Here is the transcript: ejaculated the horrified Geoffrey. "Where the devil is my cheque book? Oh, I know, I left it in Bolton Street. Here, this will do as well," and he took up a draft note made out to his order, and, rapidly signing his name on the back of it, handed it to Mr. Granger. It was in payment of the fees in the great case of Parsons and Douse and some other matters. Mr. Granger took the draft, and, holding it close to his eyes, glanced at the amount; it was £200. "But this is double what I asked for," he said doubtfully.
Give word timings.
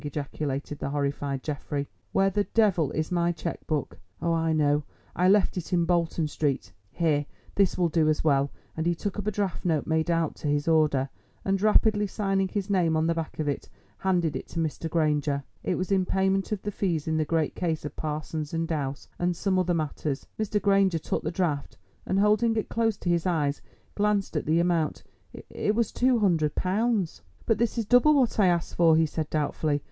ejaculated 0.03 0.79
the 0.79 0.89
horrified 0.89 1.43
Geoffrey. 1.43 1.87
"Where 2.11 2.31
the 2.31 2.45
devil 2.45 2.89
is 2.89 3.11
my 3.11 3.31
cheque 3.31 3.67
book? 3.67 3.99
Oh, 4.19 4.33
I 4.33 4.51
know, 4.51 4.83
I 5.15 5.29
left 5.29 5.57
it 5.57 5.71
in 5.73 5.85
Bolton 5.85 6.27
Street. 6.27 6.73
Here, 6.89 7.27
this 7.53 7.77
will 7.77 7.87
do 7.87 8.09
as 8.09 8.23
well," 8.23 8.49
and 8.75 8.87
he 8.87 8.95
took 8.95 9.19
up 9.19 9.27
a 9.27 9.31
draft 9.31 9.63
note 9.63 9.85
made 9.85 10.09
out 10.09 10.33
to 10.37 10.47
his 10.47 10.67
order, 10.67 11.07
and, 11.45 11.61
rapidly 11.61 12.07
signing 12.07 12.47
his 12.47 12.67
name 12.67 12.97
on 12.97 13.05
the 13.05 13.13
back 13.13 13.37
of 13.37 13.47
it, 13.47 13.69
handed 13.99 14.35
it 14.35 14.47
to 14.47 14.59
Mr. 14.59 14.89
Granger. 14.89 15.43
It 15.61 15.75
was 15.75 15.91
in 15.91 16.03
payment 16.07 16.51
of 16.51 16.63
the 16.63 16.71
fees 16.71 17.07
in 17.07 17.17
the 17.17 17.23
great 17.23 17.53
case 17.53 17.85
of 17.85 17.95
Parsons 17.95 18.55
and 18.55 18.67
Douse 18.67 19.07
and 19.19 19.35
some 19.35 19.59
other 19.59 19.75
matters. 19.75 20.25
Mr. 20.39 20.59
Granger 20.59 20.97
took 20.97 21.21
the 21.21 21.29
draft, 21.29 21.77
and, 22.07 22.17
holding 22.19 22.55
it 22.55 22.69
close 22.69 22.97
to 22.97 23.09
his 23.09 23.27
eyes, 23.27 23.61
glanced 23.93 24.35
at 24.35 24.47
the 24.47 24.59
amount; 24.59 25.03
it 25.51 25.75
was 25.75 25.91
£200. 25.91 27.21
"But 27.45 27.59
this 27.59 27.77
is 27.77 27.85
double 27.85 28.15
what 28.15 28.39
I 28.39 28.47
asked 28.47 28.73
for," 28.73 28.97
he 28.97 29.05
said 29.05 29.29
doubtfully. 29.29 29.79